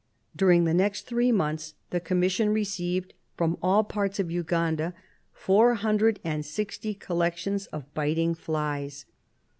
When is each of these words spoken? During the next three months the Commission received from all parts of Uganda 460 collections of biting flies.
During 0.35 0.63
the 0.63 0.73
next 0.73 1.03
three 1.05 1.31
months 1.31 1.75
the 1.91 1.99
Commission 1.99 2.49
received 2.49 3.13
from 3.37 3.55
all 3.61 3.83
parts 3.83 4.17
of 4.19 4.31
Uganda 4.31 4.95
460 5.33 6.95
collections 6.95 7.67
of 7.67 7.93
biting 7.93 8.33
flies. 8.33 9.05